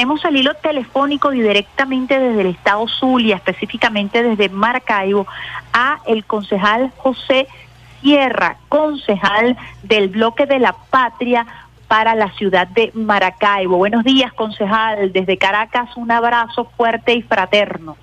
tenemos 0.00 0.24
al 0.24 0.34
hilo 0.34 0.54
telefónico 0.54 1.28
directamente 1.28 2.18
desde 2.18 2.40
el 2.40 2.46
estado 2.46 2.88
Zulia, 2.88 3.36
específicamente 3.36 4.22
desde 4.22 4.48
Maracaibo, 4.48 5.26
a 5.74 5.98
el 6.06 6.24
concejal 6.24 6.90
José 6.96 7.46
Sierra, 8.00 8.56
concejal 8.70 9.58
del 9.82 10.08
bloque 10.08 10.46
de 10.46 10.58
la 10.58 10.72
patria 10.72 11.46
para 11.86 12.14
la 12.14 12.30
ciudad 12.30 12.66
de 12.66 12.90
Maracaibo. 12.94 13.76
Buenos 13.76 14.02
días, 14.02 14.32
concejal. 14.32 15.12
Desde 15.12 15.36
Caracas, 15.36 15.94
un 15.98 16.10
abrazo 16.10 16.64
fuerte 16.78 17.12
y 17.12 17.20
fraterno. 17.20 17.98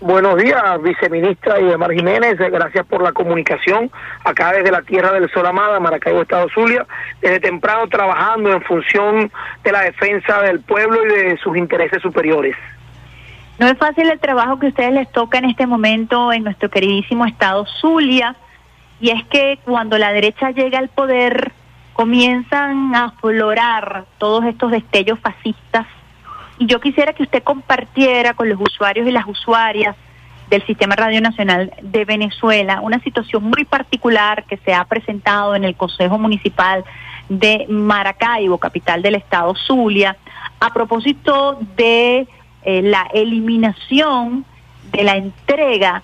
Buenos 0.00 0.38
días, 0.38 0.82
viceministra 0.82 1.60
Idemar 1.60 1.92
Jiménez. 1.92 2.38
Gracias 2.38 2.86
por 2.86 3.02
la 3.02 3.12
comunicación. 3.12 3.90
Acá 4.24 4.52
desde 4.52 4.70
la 4.70 4.80
Tierra 4.80 5.12
del 5.12 5.30
Sol 5.30 5.44
Amada, 5.44 5.78
Maracaibo, 5.78 6.22
Estado 6.22 6.48
Zulia, 6.54 6.86
desde 7.20 7.38
temprano 7.38 7.86
trabajando 7.86 8.50
en 8.50 8.62
función 8.62 9.30
de 9.62 9.72
la 9.72 9.82
defensa 9.82 10.40
del 10.40 10.60
pueblo 10.60 11.04
y 11.04 11.08
de 11.08 11.36
sus 11.36 11.54
intereses 11.54 12.00
superiores. 12.00 12.56
No 13.58 13.66
es 13.66 13.76
fácil 13.76 14.10
el 14.10 14.18
trabajo 14.18 14.58
que 14.58 14.68
ustedes 14.68 14.92
les 14.92 15.12
toca 15.12 15.36
en 15.36 15.44
este 15.44 15.66
momento 15.66 16.32
en 16.32 16.44
nuestro 16.44 16.70
queridísimo 16.70 17.26
Estado 17.26 17.66
Zulia. 17.66 18.36
Y 19.02 19.10
es 19.10 19.22
que 19.26 19.58
cuando 19.66 19.98
la 19.98 20.14
derecha 20.14 20.50
llega 20.50 20.78
al 20.78 20.88
poder, 20.88 21.52
comienzan 21.92 22.94
a 22.94 23.04
aflorar 23.04 24.06
todos 24.16 24.46
estos 24.46 24.70
destellos 24.70 25.18
fascistas 25.18 25.86
y 26.60 26.66
yo 26.66 26.78
quisiera 26.78 27.14
que 27.14 27.22
usted 27.22 27.42
compartiera 27.42 28.34
con 28.34 28.50
los 28.50 28.60
usuarios 28.60 29.08
y 29.08 29.10
las 29.10 29.26
usuarias 29.26 29.96
del 30.50 30.64
Sistema 30.66 30.94
Radio 30.94 31.22
Nacional 31.22 31.72
de 31.80 32.04
Venezuela 32.04 32.82
una 32.82 33.00
situación 33.00 33.44
muy 33.44 33.64
particular 33.64 34.44
que 34.44 34.58
se 34.58 34.74
ha 34.74 34.84
presentado 34.84 35.54
en 35.54 35.64
el 35.64 35.74
Consejo 35.74 36.18
Municipal 36.18 36.84
de 37.30 37.64
Maracaibo, 37.70 38.58
capital 38.58 39.00
del 39.00 39.14
estado 39.14 39.54
Zulia, 39.54 40.18
a 40.60 40.70
propósito 40.74 41.58
de 41.76 42.28
eh, 42.62 42.82
la 42.82 43.08
eliminación 43.14 44.44
de 44.92 45.02
la 45.02 45.16
entrega 45.16 46.02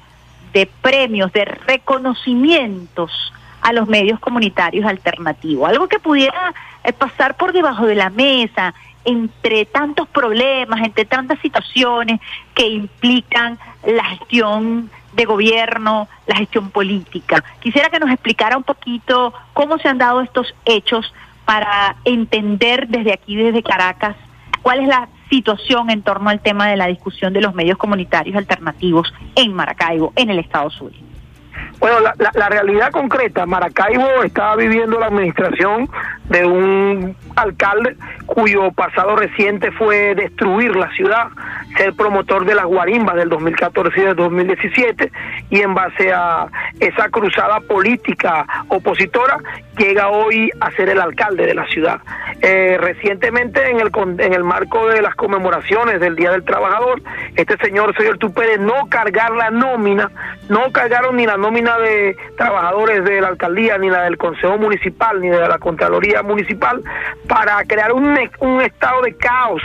de 0.54 0.70
premios, 0.80 1.34
de 1.34 1.44
reconocimientos 1.44 3.12
a 3.60 3.74
los 3.74 3.88
medios 3.88 4.18
comunitarios 4.20 4.86
alternativos, 4.86 5.68
algo 5.68 5.86
que 5.86 5.98
pudiera 5.98 6.54
eh, 6.82 6.94
pasar 6.94 7.36
por 7.36 7.52
debajo 7.52 7.84
de 7.84 7.96
la 7.96 8.08
mesa 8.08 8.72
entre 9.06 9.64
tantos 9.64 10.08
problemas, 10.08 10.80
entre 10.80 11.04
tantas 11.04 11.38
situaciones 11.40 12.20
que 12.54 12.66
implican 12.68 13.58
la 13.86 14.04
gestión 14.04 14.90
de 15.14 15.24
gobierno, 15.24 16.08
la 16.26 16.36
gestión 16.36 16.70
política. 16.70 17.42
Quisiera 17.60 17.88
que 17.88 17.98
nos 17.98 18.10
explicara 18.10 18.56
un 18.56 18.64
poquito 18.64 19.32
cómo 19.54 19.78
se 19.78 19.88
han 19.88 19.98
dado 19.98 20.20
estos 20.20 20.54
hechos 20.66 21.14
para 21.46 21.96
entender 22.04 22.88
desde 22.88 23.12
aquí, 23.12 23.36
desde 23.36 23.62
Caracas, 23.62 24.16
cuál 24.60 24.80
es 24.80 24.88
la 24.88 25.08
situación 25.30 25.90
en 25.90 26.02
torno 26.02 26.28
al 26.28 26.40
tema 26.40 26.68
de 26.68 26.76
la 26.76 26.88
discusión 26.88 27.32
de 27.32 27.40
los 27.40 27.54
medios 27.54 27.78
comunitarios 27.78 28.36
alternativos 28.36 29.12
en 29.36 29.54
Maracaibo, 29.54 30.12
en 30.16 30.30
el 30.30 30.40
Estado 30.40 30.70
Sur. 30.70 30.92
Bueno, 31.78 32.00
la, 32.00 32.14
la, 32.34 32.48
realidad 32.48 32.90
concreta, 32.90 33.46
Maracaibo 33.46 34.22
está 34.24 34.54
viviendo 34.56 34.98
la 34.98 35.06
administración 35.06 35.88
de 36.28 36.44
un 36.44 37.16
alcalde 37.36 37.96
cuyo 38.26 38.72
pasado 38.72 39.16
reciente 39.16 39.70
fue 39.72 40.14
destruir 40.14 40.74
la 40.74 40.90
ciudad, 40.90 41.28
ser 41.76 41.94
promotor 41.94 42.44
de 42.44 42.54
las 42.54 42.64
guarimbas 42.64 43.16
del 43.16 43.28
2014 43.28 44.00
y 44.00 44.04
del 44.04 44.16
2017, 44.16 45.12
y 45.50 45.60
en 45.60 45.74
base 45.74 46.12
a 46.12 46.46
esa 46.80 47.08
cruzada 47.08 47.60
política 47.60 48.46
opositora, 48.68 49.38
llega 49.78 50.08
hoy 50.08 50.50
a 50.60 50.70
ser 50.72 50.88
el 50.88 51.00
alcalde 51.00 51.46
de 51.46 51.54
la 51.54 51.66
ciudad. 51.66 52.00
Eh, 52.40 52.76
recientemente, 52.80 53.70
en 53.70 53.80
el, 53.80 53.90
en 54.18 54.32
el 54.32 54.44
marco 54.44 54.88
de 54.88 55.02
las 55.02 55.14
conmemoraciones 55.14 56.00
del 56.00 56.16
Día 56.16 56.30
del 56.30 56.44
Trabajador, 56.44 57.02
este 57.34 57.56
señor, 57.58 57.94
señor 57.96 58.18
Tupere, 58.18 58.58
no 58.58 58.88
cargar 58.88 59.32
la 59.32 59.50
nómina, 59.50 60.10
no 60.48 60.72
cargaron 60.72 61.16
ni 61.16 61.26
la 61.26 61.36
nómina 61.36 61.78
de 61.78 62.16
trabajadores 62.36 63.04
de 63.04 63.20
la 63.20 63.28
alcaldía, 63.28 63.78
ni 63.78 63.90
la 63.90 64.02
del 64.02 64.16
Consejo 64.16 64.58
Municipal, 64.58 65.20
ni 65.20 65.28
de 65.28 65.48
la 65.48 65.58
Contraloría 65.58 66.22
Municipal, 66.22 66.82
para 67.28 67.62
crear 67.64 67.92
un, 67.92 68.16
un 68.40 68.60
estado 68.60 69.02
de 69.02 69.16
caos 69.16 69.62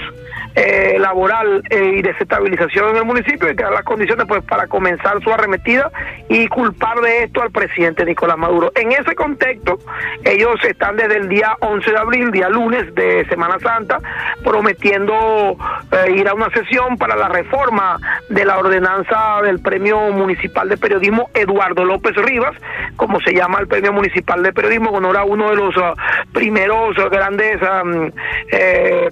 eh, 0.54 0.98
laboral 1.00 1.64
eh, 1.70 1.96
y 1.98 2.02
desestabilización 2.02 2.90
en 2.90 2.98
el 2.98 3.06
municipio 3.06 3.50
y 3.50 3.56
crear 3.56 3.72
las 3.72 3.84
condiciones 3.84 4.26
pues 4.28 4.44
para 4.44 4.68
comenzar 4.68 5.22
su 5.24 5.32
arremetida 5.32 5.90
y 6.28 6.48
culpar 6.48 7.00
de 7.00 7.24
esto 7.24 7.42
al 7.42 7.52
presidente 7.52 8.04
Nicolás 8.04 8.38
Maduro. 8.38 8.72
En 8.76 8.92
ese 8.92 9.16
contexto, 9.16 9.80
ellos 10.26 10.56
están 10.68 10.98
desde 10.98 11.18
el 11.18 11.30
día 11.30 11.56
11 11.62 11.90
de 11.90 11.98
abril, 11.98 12.32
día 12.32 12.50
lunes 12.50 12.94
de 12.96 13.26
Semana 13.30 13.60
Santa, 13.60 14.00
prometiendo 14.44 15.56
eh, 15.92 16.12
ir 16.18 16.28
a 16.28 16.34
una 16.34 16.50
sesión 16.50 16.98
para 16.98 17.16
la 17.16 17.30
reforma 17.30 17.98
de 18.28 18.44
la 18.44 18.58
ordenanza 18.58 19.42
del 19.44 19.60
Premio 19.62 20.12
Municipal 20.12 20.68
de 20.68 20.78
Periodismo 20.78 21.30
Eduardo 21.34 21.86
López 21.86 22.16
Rivas, 22.18 22.56
como 22.98 23.22
se 23.22 23.34
llama 23.34 23.60
el 23.60 23.68
Premio 23.68 23.94
Municipal 23.94 24.44
de 24.44 24.52
Periodismo, 24.52 24.92
con 24.92 25.06
ahora 25.06 25.24
uno 25.24 25.50
de 25.50 25.56
los 25.56 25.76
ah, 25.78 25.94
primeros 26.34 26.96
grandes 27.10 27.51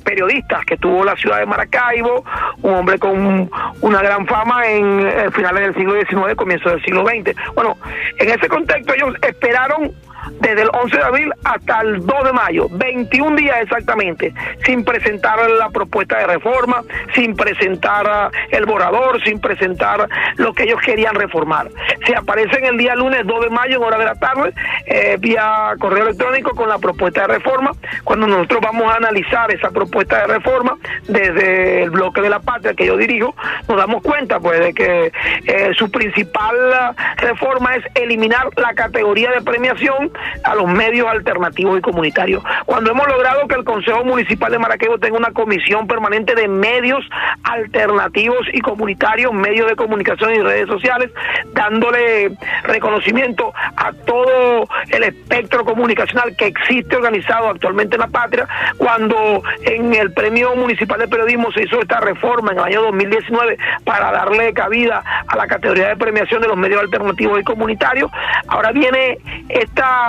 periodistas 0.03 0.65
que 0.65 0.77
tuvo 0.77 1.03
la 1.03 1.15
ciudad 1.15 1.39
de 1.39 1.45
Maracaibo, 1.45 2.23
un 2.61 2.73
hombre 2.73 2.99
con 2.99 3.49
una 3.81 4.01
gran 4.01 4.25
fama 4.27 4.67
en 4.67 5.07
eh, 5.07 5.31
finales 5.31 5.61
del 5.63 5.75
siglo 5.75 5.93
XIX, 5.93 6.35
comienzo 6.35 6.69
del 6.69 6.81
siglo 6.83 7.05
XX. 7.05 7.35
Bueno, 7.55 7.77
en 8.17 8.29
ese 8.29 8.47
contexto 8.47 8.93
ellos 8.93 9.15
esperaron 9.21 9.91
desde 10.39 10.61
el 10.63 10.69
11 10.73 10.97
de 10.97 11.03
abril 11.03 11.33
hasta 11.43 11.81
el 11.81 12.05
2 12.05 12.23
de 12.23 12.33
mayo, 12.33 12.67
21 12.71 13.35
días 13.35 13.57
exactamente, 13.61 14.33
sin 14.65 14.83
presentar 14.83 15.39
la 15.51 15.69
propuesta 15.69 16.17
de 16.19 16.27
reforma, 16.27 16.83
sin 17.13 17.35
presentar 17.35 18.07
ah, 18.09 18.31
el 18.51 18.65
borrador, 18.65 19.21
sin 19.23 19.39
presentar 19.39 20.07
lo 20.37 20.53
que 20.53 20.63
ellos 20.63 20.79
querían 20.81 21.15
reformar. 21.15 21.69
Se 22.05 22.15
aparecen 22.15 22.65
el 22.65 22.77
día 22.77 22.95
lunes 22.95 23.25
2 23.25 23.41
de 23.41 23.49
mayo 23.49 23.77
en 23.77 23.83
hora 23.83 23.97
de 23.97 24.05
la 24.05 24.15
tarde, 24.15 24.53
eh, 24.85 25.17
vía 25.19 25.73
correo 25.79 26.03
electrónico 26.03 26.55
con 26.55 26.69
la 26.69 26.77
propuesta 26.77 27.21
de 27.21 27.27
reforma. 27.35 27.71
Cuando 28.03 28.27
nosotros 28.27 28.61
vamos 28.61 28.91
a 28.91 28.97
analizar 28.97 29.51
esa 29.51 29.69
propuesta 29.69 30.19
de 30.19 30.27
reforma 30.27 30.77
desde 31.07 31.83
el 31.83 31.89
bloque 31.89 32.21
de 32.21 32.29
la 32.29 32.39
patria 32.39 32.73
que 32.73 32.85
yo 32.85 32.97
dirijo, 32.97 33.35
nos 33.67 33.77
damos 33.77 34.01
cuenta 34.01 34.39
pues 34.39 34.59
de 34.59 34.73
que 34.73 35.11
eh, 35.45 35.71
su 35.77 35.89
principal 35.91 36.55
ah, 36.73 36.95
reforma 37.17 37.75
es 37.75 37.83
eliminar 37.95 38.49
la 38.57 38.73
categoría 38.73 39.31
de 39.31 39.41
premiación 39.41 40.11
a 40.43 40.55
los 40.55 40.67
medios 40.67 41.07
alternativos 41.07 41.79
y 41.79 41.81
comunitarios. 41.81 42.43
Cuando 42.65 42.91
hemos 42.91 43.07
logrado 43.07 43.47
que 43.47 43.55
el 43.55 43.63
Consejo 43.63 44.03
Municipal 44.03 44.51
de 44.51 44.59
Maracaibo 44.59 44.97
tenga 44.97 45.17
una 45.17 45.31
comisión 45.31 45.87
permanente 45.87 46.35
de 46.35 46.47
medios 46.47 47.05
alternativos 47.43 48.47
y 48.53 48.61
comunitarios, 48.61 49.33
medios 49.33 49.67
de 49.67 49.75
comunicación 49.75 50.33
y 50.33 50.39
redes 50.39 50.67
sociales, 50.67 51.11
dándole 51.53 52.31
reconocimiento 52.63 53.53
a 53.75 53.91
todo 54.05 54.67
el 54.89 55.03
espectro 55.03 55.65
comunicacional 55.65 56.35
que 56.35 56.47
existe 56.47 56.95
organizado 56.95 57.49
actualmente 57.49 57.95
en 57.95 58.01
la 58.01 58.07
patria, 58.07 58.47
cuando 58.77 59.43
en 59.63 59.93
el 59.93 60.11
Premio 60.13 60.55
Municipal 60.55 60.99
de 60.99 61.07
Periodismo 61.07 61.51
se 61.51 61.63
hizo 61.63 61.81
esta 61.81 61.99
reforma 61.99 62.51
en 62.51 62.59
el 62.59 62.63
año 62.63 62.81
2019 62.83 63.57
para 63.83 64.11
darle 64.11 64.53
cabida 64.53 65.03
a 65.27 65.35
la 65.35 65.47
categoría 65.47 65.89
de 65.89 65.97
premiación 65.97 66.41
de 66.41 66.47
los 66.47 66.57
medios 66.57 66.81
alternativos 66.81 67.39
y 67.39 67.43
comunitarios, 67.43 68.11
ahora 68.47 68.71
viene 68.71 69.17
esta 69.49 70.08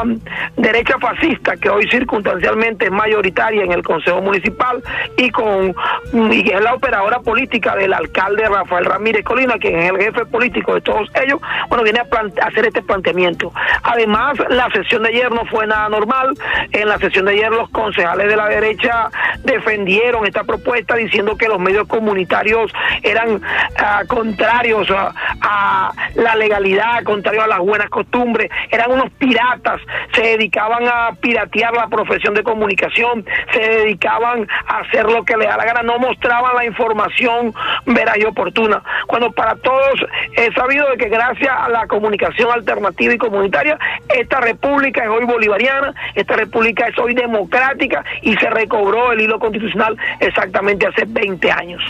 derecha 0.56 0.98
fascista 0.98 1.56
que 1.56 1.68
hoy 1.68 1.88
circunstancialmente 1.88 2.86
es 2.86 2.90
mayoritaria 2.90 3.64
en 3.64 3.72
el 3.72 3.82
Consejo 3.82 4.20
Municipal 4.20 4.82
y 5.16 5.30
con 5.30 5.74
la 6.12 6.74
operadora 6.74 7.20
política 7.20 7.76
del 7.76 7.92
alcalde 7.92 8.48
Rafael 8.48 8.84
Ramírez 8.84 9.24
Colina, 9.24 9.54
quien 9.58 9.78
es 9.78 9.90
el 9.90 9.98
jefe 9.98 10.26
político 10.26 10.74
de 10.74 10.80
todos 10.80 11.08
ellos, 11.22 11.40
bueno, 11.68 11.84
viene 11.84 12.00
a, 12.00 12.46
hacer 12.46 12.66
este 12.66 12.82
planteamiento. 12.82 13.52
Además, 13.82 14.36
la 14.48 14.68
sesión 14.70 15.02
de 15.02 15.10
ayer 15.10 15.30
no 15.32 15.44
fue 15.46 15.66
nada 15.66 15.88
normal. 15.88 16.34
En 16.72 16.88
la 16.88 16.98
sesión 16.98 17.26
de 17.26 17.32
ayer 17.32 17.50
los 17.50 17.70
concejales 17.70 18.28
de 18.28 18.36
la 18.36 18.48
derecha 18.48 19.10
defendieron 19.44 20.26
esta 20.26 20.44
propuesta 20.44 20.96
diciendo 20.96 21.36
que 21.36 21.48
los 21.48 21.58
medios 21.58 21.86
comunitarios 21.86 22.72
eran 23.02 23.40
ah, 23.78 24.02
contrarios 24.06 24.88
a 24.90 25.92
la 26.14 26.36
legalidad, 26.36 27.02
contrarios 27.04 27.44
a 27.44 27.48
las 27.48 27.58
buenas 27.58 27.88
costumbres, 27.90 28.50
eran 28.70 28.90
unos 28.92 29.10
piratas 29.12 29.80
se 30.12 30.22
dedicaban 30.22 30.86
a 30.86 31.12
piratear 31.20 31.72
la 31.74 31.88
profesión 31.88 32.34
de 32.34 32.42
comunicación, 32.42 33.24
se 33.52 33.60
dedicaban 33.60 34.46
a 34.66 34.78
hacer 34.78 35.04
lo 35.04 35.24
que 35.24 35.36
les 35.36 35.48
da 35.48 35.56
la 35.56 35.64
gana, 35.64 35.82
no 35.82 35.98
mostraban 35.98 36.56
la 36.56 36.64
información 36.64 37.54
veraz 37.86 38.18
y 38.18 38.24
oportuna. 38.24 38.82
Cuando 39.06 39.30
para 39.32 39.56
todos 39.56 40.04
he 40.36 40.52
sabido 40.52 40.88
de 40.90 40.96
que 40.96 41.08
gracias 41.08 41.52
a 41.52 41.68
la 41.68 41.86
comunicación 41.86 42.50
alternativa 42.50 43.14
y 43.14 43.18
comunitaria, 43.18 43.78
esta 44.14 44.40
república 44.40 45.04
es 45.04 45.10
hoy 45.10 45.24
bolivariana, 45.24 45.94
esta 46.14 46.36
república 46.36 46.86
es 46.86 46.98
hoy 46.98 47.14
democrática 47.14 48.04
y 48.22 48.34
se 48.36 48.50
recobró 48.50 49.12
el 49.12 49.20
hilo 49.20 49.38
constitucional 49.38 49.96
exactamente 50.20 50.86
hace 50.86 51.04
20 51.06 51.50
años. 51.50 51.82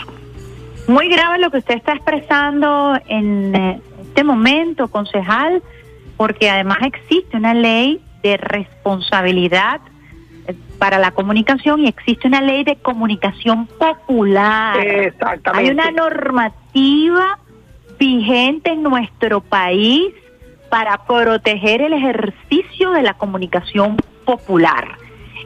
Muy 0.87 1.09
grave 1.09 1.37
lo 1.37 1.51
que 1.51 1.57
usted 1.57 1.75
está 1.75 1.93
expresando 1.93 2.97
en 3.07 3.55
eh, 3.55 3.81
este 4.01 4.23
momento, 4.23 4.89
concejal 4.89 5.61
porque 6.21 6.51
además 6.51 6.77
existe 6.83 7.35
una 7.35 7.55
ley 7.55 7.99
de 8.21 8.37
responsabilidad 8.37 9.81
eh, 10.45 10.53
para 10.77 10.99
la 10.99 11.09
comunicación 11.09 11.79
y 11.79 11.87
existe 11.87 12.27
una 12.27 12.41
ley 12.41 12.63
de 12.63 12.75
comunicación 12.75 13.65
popular. 13.65 14.79
Exactamente. 14.85 15.67
Hay 15.67 15.73
una 15.73 15.89
normativa 15.89 17.39
vigente 17.97 18.69
en 18.69 18.83
nuestro 18.83 19.41
país 19.41 20.13
para 20.69 21.05
proteger 21.05 21.81
el 21.81 21.93
ejercicio 21.93 22.91
de 22.91 23.01
la 23.01 23.15
comunicación 23.15 23.97
popular. 24.23 24.89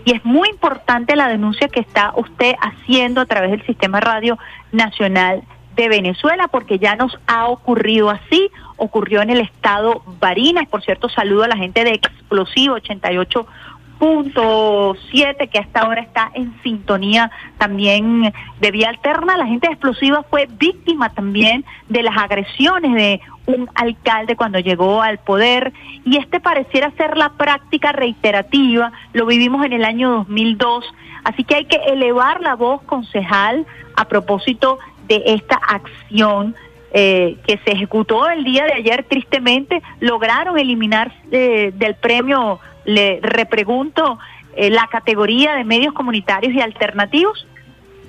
Y 0.03 0.11
es 0.11 0.25
muy 0.25 0.49
importante 0.49 1.15
la 1.15 1.29
denuncia 1.29 1.69
que 1.69 1.79
está 1.79 2.11
usted 2.17 2.53
haciendo 2.59 3.21
a 3.21 3.25
través 3.25 3.51
del 3.51 3.65
Sistema 3.65 4.01
Radio 4.01 4.37
Nacional 4.73 5.41
de 5.75 5.89
Venezuela, 5.89 6.47
porque 6.47 6.79
ya 6.79 6.95
nos 6.95 7.19
ha 7.27 7.47
ocurrido 7.47 8.09
así, 8.09 8.49
ocurrió 8.77 9.21
en 9.21 9.29
el 9.29 9.41
estado 9.41 10.01
Barinas, 10.19 10.67
por 10.67 10.83
cierto, 10.83 11.07
saludo 11.09 11.43
a 11.43 11.47
la 11.47 11.57
gente 11.57 11.83
de 11.83 11.91
Explosivo 11.91 12.77
88.7, 12.77 15.49
que 15.49 15.59
hasta 15.59 15.81
ahora 15.81 16.01
está 16.01 16.31
en 16.33 16.55
sintonía 16.63 17.29
también 17.57 18.33
de 18.59 18.71
vía 18.71 18.89
alterna. 18.89 19.37
La 19.37 19.47
gente 19.47 19.67
de 19.67 19.73
Explosiva 19.73 20.23
fue 20.29 20.47
víctima 20.57 21.09
también 21.09 21.65
de 21.89 22.03
las 22.03 22.17
agresiones 22.17 22.93
de 22.93 23.21
un 23.45 23.69
alcalde 23.75 24.35
cuando 24.35 24.59
llegó 24.59 25.01
al 25.01 25.19
poder. 25.19 25.73
Y 26.03 26.17
este 26.17 26.39
pareciera 26.39 26.91
ser 26.91 27.17
la 27.17 27.29
práctica 27.29 27.91
reiterativa, 27.91 28.91
lo 29.13 29.25
vivimos 29.25 29.65
en 29.65 29.73
el 29.73 29.85
año 29.85 30.11
2002, 30.11 30.85
así 31.23 31.43
que 31.43 31.55
hay 31.55 31.65
que 31.65 31.77
elevar 31.87 32.41
la 32.41 32.55
voz 32.55 32.81
concejal 32.83 33.65
a 33.95 34.05
propósito 34.05 34.79
de 35.07 35.23
esta 35.25 35.55
acción 35.55 36.55
eh, 36.97 37.37
que 37.45 37.57
se 37.65 37.71
ejecutó 37.71 38.29
el 38.29 38.43
día 38.43 38.63
de 38.63 38.73
ayer, 38.73 39.03
tristemente 39.03 39.81
lograron 39.99 40.57
eliminar 40.57 41.11
eh, 41.29 41.71
del 41.75 41.95
premio, 41.95 42.59
le 42.85 43.19
repregunto, 43.21 44.17
eh, 44.55 44.69
la 44.69 44.87
categoría 44.87 45.55
de 45.55 45.65
medios 45.65 45.93
comunitarios 45.93 46.53
y 46.53 46.61
alternativos. 46.61 47.45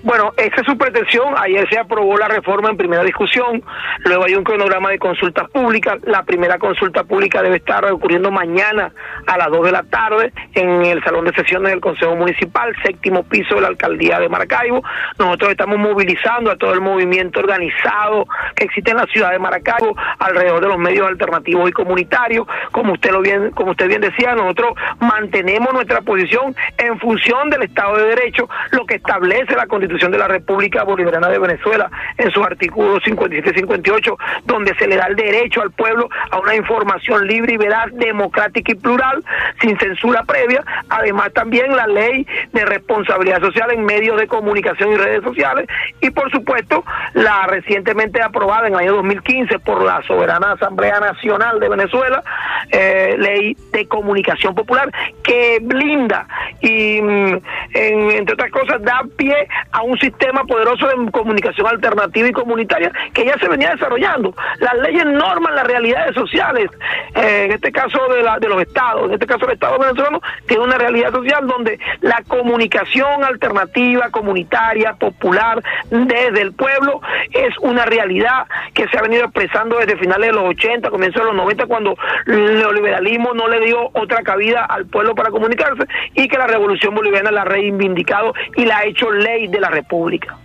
Bueno, 0.07 0.33
esa 0.37 0.61
es 0.61 0.65
su 0.65 0.79
pretensión. 0.79 1.35
Ayer 1.37 1.69
se 1.69 1.81
aprobó 1.81 2.17
la 2.17 2.29
reforma 2.29 2.71
en 2.71 2.77
primera 2.77 3.03
discusión. 3.03 3.61
Luego 4.05 4.23
hay 4.23 4.37
un 4.37 4.45
cronograma 4.45 4.91
de 4.91 5.01
consultas 5.01 5.51
públicas. 5.51 5.97
La 6.05 6.23
primera 6.23 6.59
consulta 6.59 7.03
pública 7.03 7.43
debe 7.43 7.57
estar 7.57 7.85
ocurriendo 7.91 8.31
mañana 8.31 8.93
a 9.27 9.37
las 9.37 9.49
2 9.51 9.67
de 9.67 9.73
la 9.73 9.83
tarde 9.83 10.33
en 10.55 10.85
el 10.85 11.03
Salón 11.03 11.25
de 11.25 11.33
Sesiones 11.33 11.73
del 11.73 11.81
Consejo 11.81 12.15
Municipal, 12.15 12.73
séptimo 12.85 13.25
piso 13.25 13.57
de 13.57 13.63
la 13.63 13.67
Alcaldía 13.67 14.21
de 14.21 14.29
Maracaibo. 14.29 14.81
Nosotros 15.19 15.51
estamos 15.51 15.77
movilizando 15.77 16.53
a 16.53 16.57
todo 16.57 16.73
el 16.73 16.83
movimiento 16.83 17.41
organizado 17.41 18.29
que 18.55 18.67
existe 18.67 18.93
en 18.93 18.99
la 18.99 19.07
ciudad 19.07 19.33
de 19.33 19.41
Maracaibo 19.41 19.97
alrededor 20.21 20.61
de 20.61 20.69
los 20.69 20.79
medios 20.79 21.09
alternativos 21.09 21.69
y 21.69 21.73
comunitarios. 21.73 22.47
Como 22.71 22.93
usted 22.93 23.11
lo 23.11 23.23
bien, 23.23 23.51
como 23.51 23.73
usted 23.73 23.89
bien 23.89 24.03
decía, 24.03 24.37
nosotros 24.37 24.71
mantenemos 25.01 25.73
nuestra 25.73 26.01
posición 26.03 26.55
en 26.79 26.97
función 27.01 27.51
del 27.51 27.63
Estado 27.63 27.97
de 27.97 28.05
Derecho, 28.15 28.49
lo 28.71 28.87
que 28.87 28.95
establece 28.95 29.57
la 29.57 29.67
Constitución 29.67 29.96
de 29.97 30.19
la 30.19 30.29
República 30.29 30.85
Bolivariana 30.85 31.29
de 31.29 31.39
Venezuela 31.39 31.91
en 32.19 32.31
sus 32.31 32.45
artículos 32.45 33.03
57 33.05 33.51
y 33.51 33.61
58, 33.61 34.19
donde 34.45 34.75
se 34.77 34.87
le 34.87 34.97
da 34.97 35.07
el 35.07 35.17
derecho 35.17 35.63
al 35.63 35.71
pueblo 35.71 36.09
a 36.31 36.39
una 36.39 36.55
información 36.55 37.27
libre 37.27 37.55
y 37.55 37.57
veraz, 37.57 37.87
democrática 37.93 38.73
y 38.73 38.75
plural, 38.75 39.25
sin 39.61 39.79
censura 39.79 40.23
previa. 40.25 40.63
Además, 40.91 41.33
también 41.33 41.75
la 41.75 41.87
ley 41.87 42.27
de 42.53 42.65
responsabilidad 42.65 43.41
social 43.41 43.71
en 43.73 43.85
medios 43.85 44.19
de 44.21 44.27
comunicación 44.27 44.93
y 44.93 44.97
redes 44.97 45.23
sociales. 45.23 45.67
Y, 46.01 46.11
por 46.11 46.31
supuesto, 46.31 46.85
la 47.15 47.47
recientemente 47.47 48.23
aprobada 48.23 48.69
en 48.69 48.75
el 48.75 48.81
año 48.81 48.97
2015 48.97 49.59
por 49.61 49.83
la 49.83 50.03
Soberana 50.03 50.53
Asamblea 50.53 51.01
Nacional 51.01 51.59
de 51.59 51.69
Venezuela, 51.69 52.23
eh, 52.71 53.17
ley 53.19 53.57
de 53.73 53.87
comunicación 53.87 54.55
popular, 54.55 54.91
que 55.23 55.59
blinda 55.63 56.27
y, 56.61 57.01
mm, 57.01 57.41
entre 57.75 58.35
otras 58.35 58.51
cosas, 58.51 58.83
da 58.83 59.03
pie 59.17 59.49
a 59.73 59.83
un 59.83 59.99
sistema 59.99 60.45
poderoso 60.45 60.87
de 60.89 61.11
comunicación 61.11 61.67
alternativa 61.67 62.29
y 62.29 62.33
comunitaria 62.33 62.91
que 63.13 63.25
ya 63.25 63.37
se 63.39 63.49
venía 63.49 63.71
desarrollando. 63.71 64.35
Las 64.61 64.75
leyes 64.79 65.05
norman 65.07 65.55
las 65.55 65.67
realidades 65.67 66.15
sociales, 66.15 66.71
eh, 67.15 67.45
en 67.47 67.53
este 67.53 67.73
caso 67.73 67.99
de, 68.13 68.23
la, 68.23 68.39
de 68.39 68.49
los 68.49 68.61
estados, 68.63 69.07
en 69.07 69.15
este 69.15 69.27
caso 69.27 69.47
el 69.47 69.53
Estado 69.53 69.79
venezolano 69.79 70.21
tiene 70.47 70.65
una 70.65 70.79
realidad 70.79 71.13
social 71.13 71.47
donde 71.47 71.79
la 72.01 72.23
comunicación 72.29 73.25
alternativa, 73.25 74.11
comunitaria, 74.11 74.95
popular, 74.95 75.63
desde 75.91 76.43
el 76.43 76.53
pueblo, 76.53 77.01
es 77.33 77.57
una 77.61 77.85
realidad 77.85 78.47
que 78.75 78.87
se 78.89 78.99
ha 78.99 79.03
venido 79.03 79.25
expresando 79.25 79.79
desde 79.79 79.97
finales 79.97 80.29
de 80.29 80.33
los 80.33 80.45
80, 80.51 80.91
comienzos 80.91 81.23
de 81.23 81.27
los 81.27 81.37
90, 81.37 81.67
cuando 81.67 81.97
el 82.47 82.59
neoliberalismo 82.59 83.35
no 83.35 83.49
le 83.49 83.61
dio 83.61 83.91
otra 83.93 84.23
cabida 84.23 84.65
al 84.65 84.87
pueblo 84.87 85.15
para 85.15 85.31
comunicarse 85.31 85.87
y 86.15 86.29
que 86.29 86.39
la 86.39 86.47
revolución 86.47 86.95
boliviana 86.95 87.31
la 87.31 87.43
ha 87.43 87.45
reivindicado 87.45 88.33
y 88.57 88.65
la 88.65 88.79
ha 88.79 88.85
hecho 88.85 89.11
ley 89.11 89.49
de 89.49 89.61
la 89.61 89.69
República. 89.69 90.37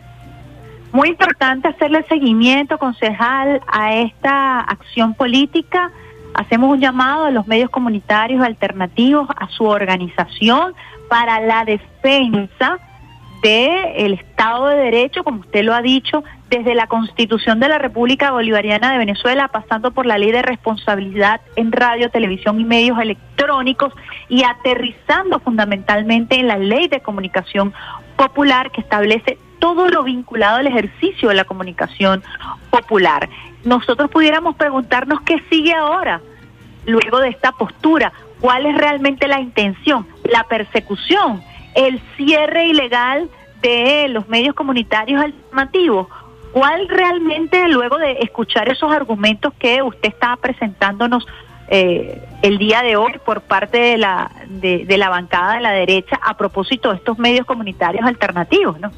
Muy 0.91 1.09
importante 1.09 1.69
hacerle 1.69 2.03
seguimiento, 2.09 2.77
concejal, 2.77 3.61
a 3.67 3.95
esta 3.95 4.59
acción 4.59 5.13
política. 5.13 5.89
Hacemos 6.33 6.69
un 6.71 6.81
llamado 6.81 7.25
a 7.25 7.31
los 7.31 7.47
medios 7.47 7.69
comunitarios 7.69 8.43
alternativos, 8.43 9.27
a 9.37 9.47
su 9.49 9.65
organización 9.65 10.73
para 11.09 11.39
la 11.39 11.63
defensa 11.63 12.77
del 13.41 14.13
Estado 14.13 14.67
de 14.67 14.77
Derecho, 14.77 15.23
como 15.23 15.39
usted 15.41 15.63
lo 15.63 15.73
ha 15.73 15.81
dicho, 15.81 16.23
desde 16.51 16.75
la 16.75 16.87
Constitución 16.87 17.61
de 17.61 17.69
la 17.69 17.77
República 17.77 18.31
Bolivariana 18.31 18.91
de 18.91 18.97
Venezuela, 18.97 19.47
pasando 19.47 19.91
por 19.91 20.05
la 20.05 20.17
Ley 20.17 20.33
de 20.33 20.41
Responsabilidad 20.41 21.39
en 21.55 21.71
Radio, 21.71 22.11
Televisión 22.11 22.59
y 22.59 22.65
Medios 22.65 22.99
Electrónicos 22.99 23.93
y 24.27 24.43
aterrizando 24.43 25.39
fundamentalmente 25.39 26.35
en 26.35 26.47
la 26.47 26.57
Ley 26.57 26.89
de 26.89 26.99
Comunicación 26.99 27.73
Popular 28.17 28.69
que 28.69 28.81
establece 28.81 29.37
todo 29.59 29.87
lo 29.87 30.03
vinculado 30.03 30.57
al 30.57 30.67
ejercicio 30.67 31.29
de 31.29 31.35
la 31.35 31.45
comunicación 31.45 32.21
popular. 32.69 33.29
Nosotros 33.63 34.11
pudiéramos 34.11 34.57
preguntarnos 34.57 35.21
qué 35.21 35.41
sigue 35.49 35.73
ahora, 35.73 36.19
luego 36.85 37.19
de 37.19 37.29
esta 37.29 37.53
postura, 37.53 38.11
cuál 38.41 38.65
es 38.65 38.75
realmente 38.75 39.29
la 39.29 39.39
intención, 39.39 40.05
la 40.25 40.43
persecución, 40.43 41.41
el 41.75 42.01
cierre 42.17 42.65
ilegal 42.65 43.29
de 43.61 44.07
los 44.09 44.27
medios 44.27 44.55
comunitarios 44.55 45.21
alternativos. 45.21 46.07
¿Cuál 46.51 46.87
realmente, 46.89 47.67
luego 47.69 47.97
de 47.97 48.19
escuchar 48.21 48.69
esos 48.69 48.91
argumentos 48.91 49.53
que 49.57 49.81
usted 49.81 50.09
está 50.09 50.35
presentándonos 50.35 51.25
eh, 51.69 52.27
el 52.41 52.57
día 52.57 52.81
de 52.81 52.97
hoy 52.97 53.13
por 53.25 53.41
parte 53.41 53.77
de 53.77 53.97
la, 53.97 54.29
de, 54.47 54.85
de 54.85 54.97
la 54.97 55.09
bancada 55.09 55.55
de 55.55 55.61
la 55.61 55.71
derecha 55.71 56.19
a 56.21 56.35
propósito 56.35 56.89
de 56.89 56.97
estos 56.97 57.17
medios 57.17 57.45
comunitarios 57.45 58.05
alternativos, 58.05 58.79
¿no? 58.79 58.91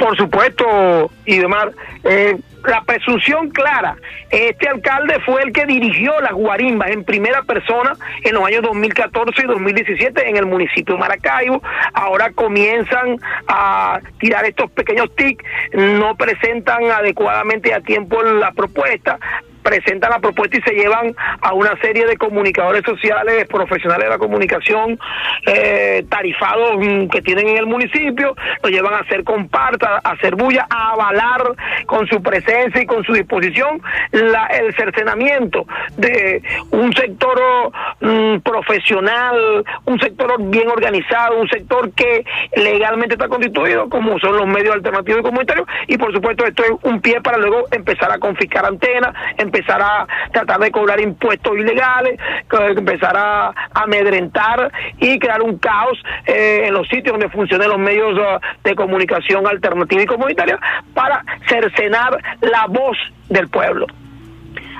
Por 0.00 0.16
supuesto, 0.16 1.10
y 1.26 1.36
demás, 1.36 1.66
eh, 2.04 2.34
la 2.66 2.82
presunción 2.84 3.50
clara, 3.50 3.96
este 4.30 4.66
alcalde 4.66 5.20
fue 5.26 5.42
el 5.42 5.52
que 5.52 5.66
dirigió 5.66 6.18
las 6.22 6.32
guarimbas 6.32 6.90
en 6.90 7.04
primera 7.04 7.42
persona 7.42 7.92
en 8.24 8.34
los 8.34 8.46
años 8.46 8.62
2014 8.62 9.42
y 9.42 9.46
2017 9.46 10.26
en 10.26 10.38
el 10.38 10.46
municipio 10.46 10.94
de 10.94 11.00
Maracaibo. 11.00 11.62
Ahora 11.92 12.32
comienzan 12.32 13.18
a 13.46 14.00
tirar 14.18 14.46
estos 14.46 14.70
pequeños 14.70 15.14
tics, 15.16 15.44
no 15.74 16.16
presentan 16.16 16.90
adecuadamente 16.90 17.74
a 17.74 17.82
tiempo 17.82 18.22
la 18.22 18.52
propuesta, 18.52 19.18
presentan 19.62 20.10
la 20.10 20.18
propuesta 20.18 20.56
y 20.56 20.62
se 20.62 20.72
llevan 20.72 21.14
a 21.40 21.54
una 21.54 21.76
serie 21.80 22.06
de 22.06 22.16
comunicadores 22.16 22.82
sociales, 22.84 23.46
profesionales 23.48 24.04
de 24.04 24.10
la 24.10 24.18
comunicación, 24.18 24.98
eh, 25.46 26.04
tarifados 26.08 26.76
mm, 26.78 27.08
que 27.08 27.22
tienen 27.22 27.48
en 27.48 27.56
el 27.58 27.66
municipio, 27.66 28.34
lo 28.62 28.68
llevan 28.68 28.94
a 28.94 28.98
hacer 28.98 29.24
comparta, 29.24 30.00
a 30.02 30.12
hacer 30.12 30.36
bulla, 30.36 30.66
a 30.70 30.92
avalar 30.92 31.42
con 31.86 32.06
su 32.06 32.22
presencia 32.22 32.82
y 32.82 32.86
con 32.86 33.04
su 33.04 33.12
disposición 33.12 33.80
la, 34.12 34.46
el 34.46 34.74
cercenamiento 34.74 35.66
de 35.96 36.42
un 36.70 36.92
sector 36.92 37.40
mm, 38.00 38.38
profesional, 38.40 39.64
un 39.84 40.00
sector 40.00 40.34
bien 40.42 40.68
organizado, 40.68 41.40
un 41.40 41.48
sector 41.48 41.90
que 41.92 42.24
legalmente 42.56 43.14
está 43.14 43.28
constituido, 43.28 43.88
como 43.88 44.18
son 44.18 44.36
los 44.36 44.46
medios 44.46 44.74
alternativos 44.74 45.20
y 45.20 45.24
comunitarios, 45.24 45.66
y 45.86 45.96
por 45.96 46.12
supuesto 46.12 46.44
esto 46.46 46.64
es 46.64 46.72
un 46.82 47.00
pie 47.00 47.20
para 47.20 47.38
luego 47.38 47.66
empezar 47.70 48.10
a 48.10 48.18
confiscar 48.18 48.64
antenas, 48.64 49.14
empezar 49.50 49.82
a 49.82 50.06
tratar 50.32 50.60
de 50.60 50.70
cobrar 50.70 51.00
impuestos 51.00 51.56
ilegales, 51.58 52.18
empezar 52.76 53.16
a 53.16 53.52
amedrentar 53.74 54.70
y 54.98 55.18
crear 55.18 55.42
un 55.42 55.58
caos 55.58 55.98
eh, 56.26 56.64
en 56.66 56.74
los 56.74 56.86
sitios 56.88 57.12
donde 57.12 57.28
funcionan 57.28 57.68
los 57.68 57.78
medios 57.78 58.16
uh, 58.16 58.38
de 58.62 58.74
comunicación 58.74 59.46
alternativa 59.46 60.02
y 60.02 60.06
comunitaria 60.06 60.58
para 60.94 61.24
cercenar 61.48 62.16
la 62.40 62.66
voz 62.66 62.96
del 63.28 63.48
pueblo. 63.48 63.86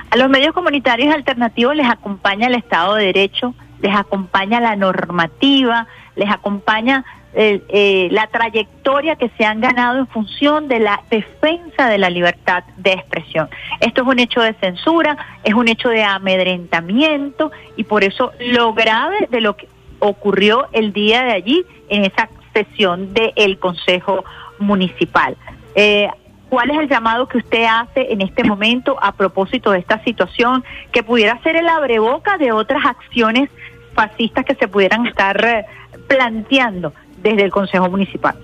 A 0.09 0.17
los 0.17 0.29
medios 0.29 0.53
comunitarios 0.53 1.13
alternativos 1.13 1.75
les 1.75 1.89
acompaña 1.89 2.47
el 2.47 2.55
Estado 2.55 2.95
de 2.95 3.05
Derecho, 3.05 3.53
les 3.81 3.95
acompaña 3.95 4.59
la 4.59 4.75
normativa, 4.75 5.87
les 6.15 6.29
acompaña 6.29 7.03
eh, 7.33 7.61
eh, 7.69 8.09
la 8.11 8.27
trayectoria 8.27 9.15
que 9.15 9.29
se 9.37 9.45
han 9.45 9.61
ganado 9.61 9.99
en 9.99 10.07
función 10.07 10.67
de 10.67 10.79
la 10.79 11.01
defensa 11.09 11.87
de 11.87 11.97
la 11.97 12.09
libertad 12.09 12.63
de 12.77 12.93
expresión. 12.93 13.49
Esto 13.79 14.01
es 14.01 14.07
un 14.07 14.19
hecho 14.19 14.41
de 14.41 14.53
censura, 14.55 15.17
es 15.43 15.53
un 15.53 15.67
hecho 15.67 15.89
de 15.89 16.03
amedrentamiento 16.03 17.51
y 17.77 17.85
por 17.85 18.03
eso 18.03 18.31
lo 18.39 18.73
grave 18.73 19.27
de 19.29 19.41
lo 19.41 19.55
que 19.55 19.69
ocurrió 19.99 20.67
el 20.73 20.91
día 20.91 21.23
de 21.23 21.31
allí 21.31 21.63
en 21.89 22.03
esa 22.03 22.29
sesión 22.53 23.13
del 23.13 23.59
Consejo 23.59 24.25
Municipal. 24.59 25.37
Eh, 25.75 26.09
¿Cuál 26.49 26.71
es 26.71 26.79
el 26.79 26.89
llamado 26.89 27.29
que 27.29 27.37
usted 27.37 27.63
hace 27.63 28.11
en 28.11 28.19
este 28.19 28.43
momento 28.43 28.97
a 29.01 29.13
propósito 29.13 29.71
de 29.71 29.79
esta 29.79 30.03
situación 30.03 30.65
que 30.91 31.01
pudiera 31.01 31.41
ser 31.43 31.55
el 31.55 31.69
abreboca 31.69 32.37
de 32.37 32.51
otras 32.51 32.85
acciones 32.85 33.49
fascistas 33.93 34.43
que 34.43 34.55
se 34.55 34.67
pudieran 34.67 35.05
estar 35.05 35.45
eh, 35.45 35.65
planteando 36.09 36.93
desde 37.21 37.43
el 37.43 37.51
Consejo 37.51 37.89
Municipal? 37.89 38.35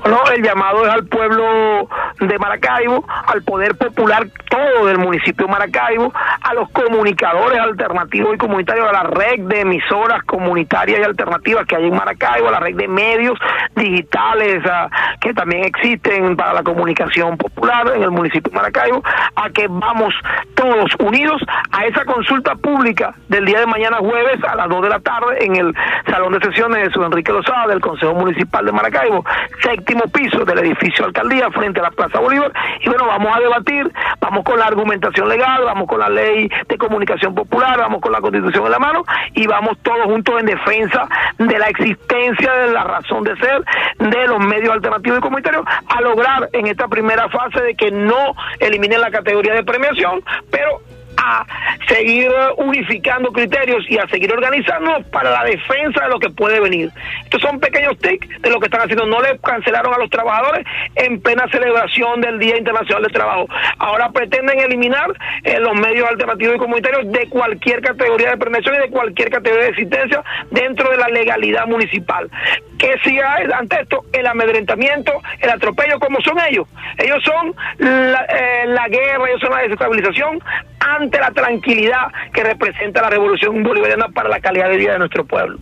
Bueno, 0.00 0.18
el 0.34 0.42
llamado 0.42 0.84
es 0.86 0.92
al 0.92 1.06
pueblo 1.06 1.88
de 2.20 2.38
Maracaibo, 2.38 3.04
al 3.26 3.42
poder 3.42 3.76
popular 3.76 4.28
todo 4.58 4.86
del 4.86 4.98
municipio 4.98 5.46
de 5.46 5.52
Maracaibo, 5.52 6.12
a 6.14 6.54
los 6.54 6.68
comunicadores 6.70 7.60
alternativos 7.60 8.34
y 8.34 8.38
comunitarios, 8.38 8.88
a 8.88 8.92
la 8.92 9.02
red 9.04 9.40
de 9.40 9.60
emisoras 9.60 10.22
comunitarias 10.24 11.00
y 11.00 11.02
alternativas 11.02 11.66
que 11.66 11.76
hay 11.76 11.86
en 11.86 11.94
Maracaibo, 11.94 12.48
a 12.48 12.52
la 12.52 12.60
red 12.60 12.74
de 12.74 12.88
medios 12.88 13.38
digitales 13.76 14.62
que 15.20 15.32
también 15.32 15.64
existen 15.64 16.36
para 16.36 16.54
la 16.54 16.62
comunicación 16.62 17.36
popular 17.36 17.92
en 17.94 18.02
el 18.02 18.10
municipio 18.10 18.50
de 18.50 18.56
Maracaibo, 18.56 19.02
a 19.36 19.50
que 19.50 19.66
vamos 19.68 20.14
todos 20.54 20.90
unidos 20.98 21.40
a 21.70 21.86
esa 21.86 22.04
consulta 22.04 22.54
pública 22.56 23.14
del 23.28 23.44
día 23.44 23.60
de 23.60 23.66
mañana 23.66 23.98
jueves 23.98 24.42
a 24.44 24.56
las 24.56 24.68
2 24.68 24.82
de 24.82 24.88
la 24.88 25.00
tarde 25.00 25.44
en 25.44 25.56
el 25.56 25.74
Salón 26.10 26.32
de 26.32 26.40
Sesiones 26.40 26.88
de 26.88 26.90
Su 26.92 27.04
Enrique 27.04 27.32
Lozada 27.32 27.68
del 27.68 27.80
Consejo 27.80 28.14
Municipal 28.14 28.64
de 28.64 28.72
Maracaibo 28.72 29.24
séptimo 29.62 30.02
piso 30.12 30.44
del 30.44 30.58
edificio 30.58 31.04
alcaldía 31.04 31.50
frente 31.50 31.80
a 31.80 31.84
la 31.84 31.90
Plaza 31.90 32.18
Bolívar. 32.18 32.52
Y 32.80 32.88
bueno, 32.88 33.06
vamos 33.06 33.36
a 33.36 33.40
debatir, 33.40 33.92
vamos 34.20 34.44
con 34.48 34.58
la 34.58 34.64
argumentación 34.64 35.28
legal, 35.28 35.62
vamos 35.62 35.86
con 35.86 36.00
la 36.00 36.08
ley 36.08 36.48
de 36.68 36.78
comunicación 36.78 37.34
popular, 37.34 37.76
vamos 37.78 38.00
con 38.00 38.10
la 38.10 38.22
constitución 38.22 38.64
en 38.64 38.70
la 38.70 38.78
mano 38.78 39.04
y 39.34 39.46
vamos 39.46 39.76
todos 39.82 40.06
juntos 40.06 40.40
en 40.40 40.46
defensa 40.46 41.06
de 41.36 41.58
la 41.58 41.66
existencia 41.66 42.50
de 42.54 42.72
la 42.72 42.82
razón 42.82 43.24
de 43.24 43.36
ser 43.36 43.62
de 43.98 44.26
los 44.26 44.38
medios 44.38 44.72
alternativos 44.72 45.18
y 45.18 45.20
comunitarios 45.20 45.64
a 45.86 46.00
lograr 46.00 46.48
en 46.54 46.66
esta 46.66 46.88
primera 46.88 47.28
fase 47.28 47.60
de 47.60 47.74
que 47.74 47.90
no 47.90 48.34
eliminen 48.58 49.02
la 49.02 49.10
categoría 49.10 49.52
de 49.52 49.64
premiación, 49.64 50.22
pero 50.50 50.80
a 51.16 51.46
seguir 51.88 52.30
unificando 52.56 53.32
criterios 53.32 53.84
y 53.88 53.98
a 53.98 54.06
seguir 54.08 54.32
organizándonos 54.32 55.06
para 55.08 55.30
la 55.30 55.44
defensa 55.44 56.04
de 56.04 56.08
lo 56.10 56.18
que 56.18 56.30
puede 56.30 56.60
venir. 56.60 56.90
Estos 57.24 57.40
son 57.42 57.58
pequeños 57.60 57.98
tics 57.98 58.28
de 58.40 58.50
lo 58.50 58.60
que 58.60 58.66
están 58.66 58.82
haciendo. 58.82 59.06
No 59.06 59.20
le 59.20 59.38
cancelaron 59.38 59.94
a 59.94 59.98
los 59.98 60.10
trabajadores 60.10 60.66
en 60.94 61.20
plena 61.20 61.46
celebración 61.50 62.20
del 62.20 62.38
Día 62.38 62.56
Internacional 62.56 63.02
del 63.02 63.12
Trabajo. 63.12 63.46
Ahora 63.78 64.10
pretenden 64.10 64.58
eliminar 64.60 65.12
eh, 65.44 65.58
los 65.60 65.74
medios 65.74 66.08
alternativos 66.08 66.56
y 66.56 66.58
comunitarios 66.58 67.12
de 67.12 67.28
cualquier 67.28 67.80
categoría 67.80 68.30
de 68.30 68.36
premiación 68.36 68.74
y 68.76 68.78
de 68.78 68.90
cualquier 68.90 69.30
categoría 69.30 69.64
de 69.64 69.70
existencia 69.70 70.22
dentro 70.50 70.90
de 70.90 70.96
la 70.96 71.08
legalidad 71.08 71.66
municipal. 71.66 72.30
Que 72.78 72.96
si 73.02 73.18
hay 73.18 73.46
ante 73.52 73.80
esto 73.80 74.04
el 74.12 74.26
amedrentamiento, 74.26 75.12
el 75.40 75.50
atropello, 75.50 75.98
como 75.98 76.20
son 76.20 76.38
ellos. 76.48 76.66
Ellos 76.96 77.22
son 77.24 77.54
la, 77.78 78.24
eh, 78.24 78.66
la 78.68 78.88
guerra, 78.88 79.28
ellos 79.28 79.40
son 79.40 79.50
la 79.50 79.62
desestabilización 79.62 80.40
ante 80.80 81.18
la 81.18 81.30
tranquilidad 81.32 82.12
que 82.32 82.44
representa 82.44 83.02
la 83.02 83.10
revolución 83.10 83.62
bolivariana 83.62 84.08
para 84.08 84.28
la 84.28 84.40
calidad 84.40 84.68
de 84.68 84.76
vida 84.76 84.92
de 84.92 84.98
nuestro 85.00 85.24
pueblo. 85.24 85.58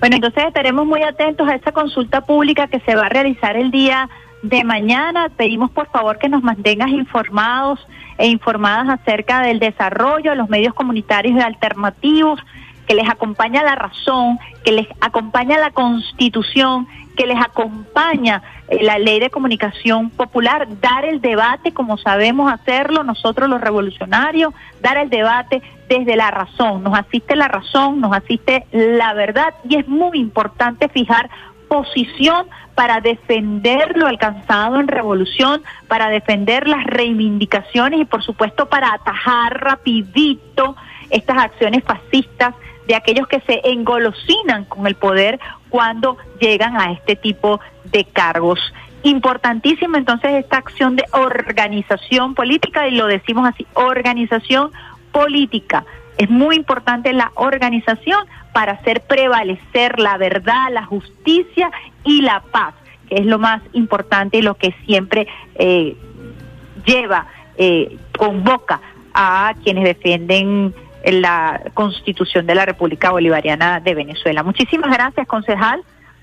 Bueno, 0.00 0.16
entonces 0.16 0.44
estaremos 0.46 0.86
muy 0.86 1.02
atentos 1.02 1.46
a 1.46 1.54
esa 1.54 1.72
consulta 1.72 2.22
pública 2.22 2.68
que 2.68 2.80
se 2.80 2.96
va 2.96 3.06
a 3.06 3.08
realizar 3.10 3.56
el 3.56 3.70
día 3.70 4.08
de 4.42 4.64
mañana. 4.64 5.28
Pedimos 5.36 5.70
por 5.70 5.88
favor 5.88 6.18
que 6.18 6.30
nos 6.30 6.42
mantengas 6.42 6.88
informados 6.88 7.86
e 8.16 8.26
informadas 8.28 9.00
acerca 9.00 9.42
del 9.42 9.58
desarrollo 9.58 10.30
de 10.30 10.36
los 10.36 10.48
medios 10.48 10.72
comunitarios 10.72 11.42
alternativos, 11.42 12.40
que 12.86 12.94
les 12.94 13.08
acompaña 13.08 13.62
la 13.62 13.74
razón, 13.74 14.38
que 14.64 14.72
les 14.72 14.86
acompaña 15.00 15.58
la 15.58 15.70
constitución, 15.70 16.86
que 17.16 17.26
les 17.26 17.38
acompaña 17.38 18.42
eh, 18.68 18.82
la 18.82 18.98
ley 18.98 19.20
de 19.20 19.30
comunicación 19.30 20.10
popular, 20.10 20.66
dar 20.80 21.04
el 21.04 21.20
debate 21.20 21.72
como 21.72 21.98
sabemos 21.98 22.52
hacerlo 22.52 23.04
nosotros 23.04 23.48
los 23.48 23.60
revolucionarios, 23.60 24.54
dar 24.80 24.96
el 24.96 25.10
debate 25.10 25.62
desde 25.88 26.16
la 26.16 26.30
razón, 26.30 26.82
nos 26.82 26.98
asiste 26.98 27.36
la 27.36 27.48
razón, 27.48 28.00
nos 28.00 28.16
asiste 28.16 28.64
la 28.70 29.12
verdad 29.12 29.54
y 29.68 29.76
es 29.76 29.88
muy 29.88 30.18
importante 30.18 30.88
fijar 30.88 31.28
posición 31.68 32.46
para 32.74 33.00
defender 33.00 33.96
lo 33.96 34.06
alcanzado 34.06 34.80
en 34.80 34.88
revolución, 34.88 35.62
para 35.88 36.08
defender 36.08 36.66
las 36.66 36.84
reivindicaciones 36.84 38.00
y 38.00 38.04
por 38.04 38.22
supuesto 38.22 38.66
para 38.66 38.94
atajar 38.94 39.60
rapidito 39.60 40.74
estas 41.10 41.38
acciones 41.38 41.84
fascistas 41.84 42.54
de 42.90 42.96
aquellos 42.96 43.28
que 43.28 43.40
se 43.42 43.60
engolosinan 43.62 44.64
con 44.64 44.84
el 44.88 44.96
poder 44.96 45.38
cuando 45.68 46.16
llegan 46.40 46.76
a 46.76 46.90
este 46.90 47.14
tipo 47.14 47.60
de 47.84 48.04
cargos. 48.04 48.58
Importantísima 49.04 49.96
entonces 49.96 50.32
esta 50.32 50.56
acción 50.56 50.96
de 50.96 51.04
organización 51.12 52.34
política, 52.34 52.88
y 52.88 52.96
lo 52.96 53.06
decimos 53.06 53.48
así, 53.48 53.64
organización 53.74 54.72
política. 55.12 55.84
Es 56.18 56.28
muy 56.30 56.56
importante 56.56 57.12
la 57.12 57.30
organización 57.36 58.26
para 58.52 58.72
hacer 58.72 59.02
prevalecer 59.02 60.00
la 60.00 60.18
verdad, 60.18 60.72
la 60.72 60.84
justicia 60.84 61.70
y 62.02 62.22
la 62.22 62.40
paz, 62.50 62.74
que 63.08 63.20
es 63.20 63.24
lo 63.24 63.38
más 63.38 63.62
importante 63.72 64.38
y 64.38 64.42
lo 64.42 64.56
que 64.56 64.74
siempre 64.84 65.28
eh, 65.54 65.96
lleva, 66.84 67.28
eh, 67.56 67.96
convoca 68.18 68.80
a 69.14 69.54
quienes 69.62 69.84
defienden 69.84 70.74
la 71.04 71.60
Constitución 71.74 72.46
de 72.46 72.54
la 72.54 72.66
República 72.66 73.10
Bolivariana 73.10 73.80
de 73.80 73.94
Venezuela. 73.94 74.42
Muchísimas 74.42 74.90
gracias, 74.90 75.26
concejal, 75.26 75.82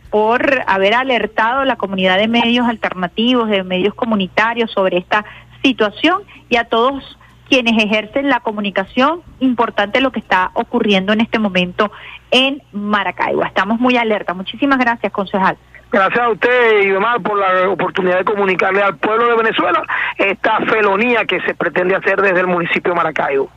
por 0.09 0.63
haber 0.67 0.93
alertado 0.93 1.61
a 1.61 1.65
la 1.65 1.75
comunidad 1.75 2.17
de 2.17 2.27
medios 2.27 2.67
alternativos, 2.67 3.49
de 3.49 3.63
medios 3.63 3.93
comunitarios 3.93 4.71
sobre 4.71 4.97
esta 4.97 5.25
situación 5.61 6.21
y 6.49 6.57
a 6.57 6.65
todos 6.65 7.17
quienes 7.49 7.81
ejercen 7.81 8.29
la 8.29 8.41
comunicación, 8.41 9.21
importante 9.39 10.01
lo 10.01 10.11
que 10.11 10.19
está 10.19 10.51
ocurriendo 10.53 11.13
en 11.13 11.21
este 11.21 11.39
momento 11.39 11.91
en 12.31 12.61
Maracaibo. 12.71 13.43
Estamos 13.43 13.79
muy 13.79 13.97
alerta. 13.97 14.33
Muchísimas 14.33 14.79
gracias, 14.79 15.11
concejal. 15.11 15.57
Gracias 15.89 16.19
a 16.19 16.29
usted 16.29 16.81
y 16.81 16.87
demás 16.87 17.17
por 17.23 17.39
la 17.39 17.69
oportunidad 17.69 18.17
de 18.17 18.25
comunicarle 18.25 18.83
al 18.83 18.97
pueblo 18.97 19.27
de 19.27 19.37
Venezuela 19.37 19.81
esta 20.17 20.59
felonía 20.65 21.23
que 21.25 21.39
se 21.41 21.55
pretende 21.55 21.95
hacer 21.95 22.21
desde 22.21 22.41
el 22.41 22.47
municipio 22.47 22.91
de 22.91 22.97
Maracaibo. 22.97 23.49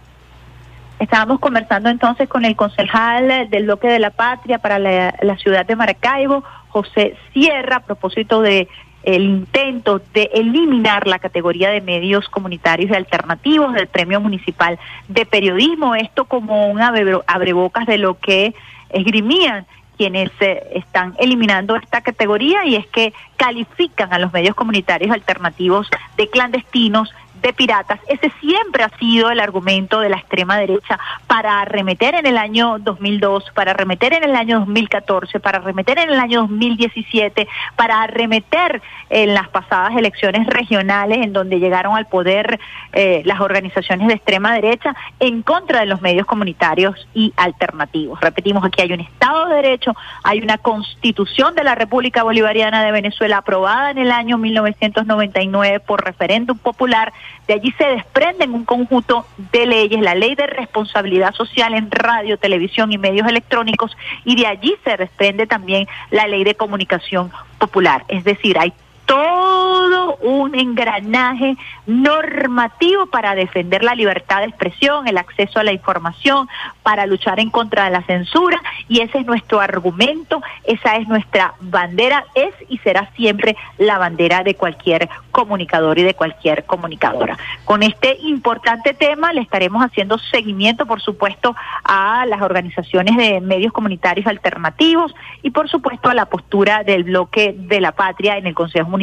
Estábamos 1.00 1.40
conversando 1.40 1.88
entonces 1.88 2.28
con 2.28 2.44
el 2.44 2.54
concejal 2.54 3.48
del 3.48 3.64
bloque 3.64 3.88
de 3.88 3.98
la 3.98 4.10
patria 4.10 4.58
para 4.58 4.78
la, 4.78 5.36
ciudad 5.38 5.64
de 5.64 5.74
Maracaibo, 5.74 6.44
José 6.68 7.16
Sierra, 7.32 7.76
a 7.76 7.80
propósito 7.80 8.42
de 8.42 8.68
el 9.02 9.22
intento 9.24 10.02
de 10.12 10.30
eliminar 10.34 11.06
la 11.06 11.18
categoría 11.18 11.70
de 11.70 11.80
medios 11.80 12.28
comunitarios 12.28 12.90
y 12.90 12.94
alternativos 12.94 13.72
del 13.72 13.86
Premio 13.86 14.20
Municipal 14.20 14.78
de 15.08 15.24
Periodismo, 15.24 15.94
esto 15.94 16.26
como 16.26 16.66
un 16.66 16.82
abrebocas 16.82 17.86
de 17.86 17.96
lo 17.96 18.18
que 18.18 18.54
esgrimían 18.90 19.64
quienes 19.96 20.30
eh, 20.40 20.62
están 20.74 21.14
eliminando 21.18 21.76
esta 21.76 22.02
categoría 22.02 22.64
y 22.66 22.74
es 22.74 22.86
que 22.86 23.14
califican 23.36 24.12
a 24.12 24.18
los 24.18 24.32
medios 24.32 24.54
comunitarios 24.54 25.12
alternativos 25.12 25.88
de 26.18 26.28
clandestinos 26.28 27.10
de 27.40 27.52
piratas. 27.52 28.00
Ese 28.08 28.30
siempre 28.40 28.84
ha 28.84 28.90
sido 28.98 29.30
el 29.30 29.40
argumento 29.40 30.00
de 30.00 30.08
la 30.08 30.16
extrema 30.16 30.58
derecha 30.58 30.98
para 31.26 31.60
arremeter 31.60 32.14
en 32.14 32.26
el 32.26 32.38
año 32.38 32.78
2002, 32.78 33.50
para 33.54 33.72
arremeter 33.72 34.12
en 34.14 34.24
el 34.24 34.36
año 34.36 34.60
2014, 34.60 35.40
para 35.40 35.58
arremeter 35.58 35.98
en 35.98 36.10
el 36.10 36.20
año 36.20 36.42
2017, 36.42 37.48
para 37.76 38.02
arremeter 38.02 38.82
en 39.08 39.34
las 39.34 39.48
pasadas 39.48 39.96
elecciones 39.96 40.46
regionales 40.46 41.18
en 41.18 41.32
donde 41.32 41.58
llegaron 41.58 41.96
al 41.96 42.06
poder 42.06 42.60
eh, 42.92 43.22
las 43.24 43.40
organizaciones 43.40 44.08
de 44.08 44.14
extrema 44.14 44.54
derecha 44.54 44.94
en 45.18 45.42
contra 45.42 45.80
de 45.80 45.86
los 45.86 46.00
medios 46.00 46.26
comunitarios 46.26 47.08
y 47.14 47.32
alternativos. 47.36 48.20
Repetimos, 48.20 48.64
aquí 48.64 48.82
hay 48.82 48.92
un 48.92 49.00
Estado 49.00 49.48
de 49.48 49.56
Derecho, 49.56 49.94
hay 50.22 50.40
una 50.40 50.58
constitución 50.58 51.54
de 51.54 51.64
la 51.64 51.74
República 51.74 52.22
Bolivariana 52.22 52.84
de 52.84 52.92
Venezuela 52.92 53.38
aprobada 53.38 53.90
en 53.90 53.98
el 53.98 54.10
año 54.10 54.38
1999 54.38 55.80
por 55.80 56.04
referéndum 56.04 56.58
popular 56.58 57.12
de 57.46 57.54
allí 57.54 57.74
se 57.76 57.84
desprenden 57.84 58.54
un 58.54 58.64
conjunto 58.64 59.26
de 59.52 59.66
leyes, 59.66 60.00
la 60.00 60.14
ley 60.14 60.34
de 60.34 60.46
responsabilidad 60.46 61.34
social 61.34 61.74
en 61.74 61.90
radio, 61.90 62.38
televisión 62.38 62.92
y 62.92 62.98
medios 62.98 63.26
electrónicos, 63.26 63.96
y 64.24 64.36
de 64.36 64.46
allí 64.46 64.76
se 64.84 64.96
desprende 64.96 65.46
también 65.46 65.88
la 66.10 66.26
ley 66.26 66.44
de 66.44 66.54
comunicación 66.54 67.32
popular. 67.58 68.04
Es 68.08 68.24
decir, 68.24 68.58
hay 68.58 68.72
todo 69.10 70.18
un 70.22 70.54
engranaje 70.54 71.56
normativo 71.84 73.06
para 73.06 73.34
defender 73.34 73.82
la 73.82 73.96
libertad 73.96 74.38
de 74.38 74.46
expresión, 74.46 75.08
el 75.08 75.18
acceso 75.18 75.58
a 75.58 75.64
la 75.64 75.72
información, 75.72 76.48
para 76.84 77.06
luchar 77.06 77.40
en 77.40 77.50
contra 77.50 77.86
de 77.86 77.90
la 77.90 78.02
censura 78.02 78.62
y 78.88 79.00
ese 79.00 79.18
es 79.18 79.26
nuestro 79.26 79.60
argumento, 79.60 80.40
esa 80.62 80.94
es 80.94 81.08
nuestra 81.08 81.54
bandera, 81.60 82.24
es 82.36 82.54
y 82.68 82.78
será 82.78 83.10
siempre 83.16 83.56
la 83.78 83.98
bandera 83.98 84.44
de 84.44 84.54
cualquier 84.54 85.08
comunicador 85.32 85.98
y 85.98 86.04
de 86.04 86.14
cualquier 86.14 86.64
comunicadora. 86.64 87.36
Con 87.64 87.82
este 87.82 88.16
importante 88.22 88.94
tema 88.94 89.32
le 89.32 89.40
estaremos 89.40 89.82
haciendo 89.82 90.18
seguimiento, 90.18 90.86
por 90.86 91.00
supuesto, 91.00 91.56
a 91.82 92.26
las 92.26 92.42
organizaciones 92.42 93.16
de 93.16 93.40
medios 93.40 93.72
comunitarios 93.72 94.28
alternativos 94.28 95.12
y, 95.42 95.50
por 95.50 95.68
supuesto, 95.68 96.10
a 96.10 96.14
la 96.14 96.26
postura 96.26 96.84
del 96.84 97.04
bloque 97.04 97.56
de 97.56 97.80
la 97.80 97.90
patria 97.92 98.36
en 98.36 98.46
el 98.46 98.54
Consejo 98.54 98.88
Municipal 98.88 98.99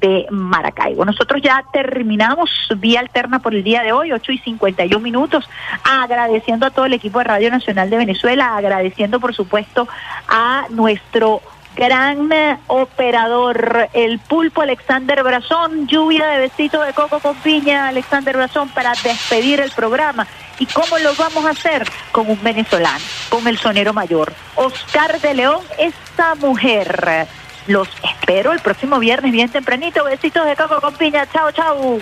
de 0.00 0.26
Maracaibo. 0.30 1.04
Nosotros 1.04 1.40
ya 1.42 1.64
terminamos 1.72 2.50
vía 2.76 3.00
alterna 3.00 3.38
por 3.40 3.54
el 3.54 3.62
día 3.62 3.82
de 3.82 3.92
hoy, 3.92 4.12
8 4.12 4.32
y 4.32 4.38
51 4.38 5.02
minutos, 5.02 5.48
agradeciendo 5.84 6.66
a 6.66 6.70
todo 6.70 6.86
el 6.86 6.94
equipo 6.94 7.18
de 7.18 7.24
Radio 7.24 7.50
Nacional 7.50 7.90
de 7.90 7.98
Venezuela, 7.98 8.56
agradeciendo 8.56 9.20
por 9.20 9.34
supuesto 9.34 9.88
a 10.28 10.64
nuestro 10.70 11.42
gran 11.76 12.30
operador, 12.66 13.88
el 13.92 14.18
pulpo 14.18 14.62
Alexander 14.62 15.22
Brazón, 15.22 15.86
lluvia 15.86 16.26
de 16.26 16.40
besitos 16.40 16.84
de 16.84 16.92
coco 16.92 17.20
con 17.20 17.36
piña, 17.36 17.88
Alexander 17.88 18.36
Brazón, 18.36 18.68
para 18.70 18.92
despedir 19.02 19.60
el 19.60 19.70
programa. 19.70 20.26
¿Y 20.58 20.66
cómo 20.66 20.98
lo 20.98 21.14
vamos 21.14 21.44
a 21.46 21.50
hacer? 21.50 21.88
Con 22.12 22.28
un 22.28 22.42
venezolano, 22.42 23.02
con 23.30 23.46
el 23.48 23.58
sonero 23.58 23.92
mayor, 23.92 24.32
Oscar 24.56 25.20
de 25.20 25.34
León, 25.34 25.60
esta 25.78 26.34
mujer. 26.34 27.28
Los 27.66 27.88
espero 28.02 28.52
el 28.52 28.60
próximo 28.60 28.98
viernes 28.98 29.32
bien 29.32 29.48
tempranito. 29.48 30.04
Besitos 30.04 30.46
de 30.46 30.56
coco 30.56 30.80
con 30.80 30.94
piña. 30.94 31.26
Chao, 31.32 31.50
chao. 31.52 31.98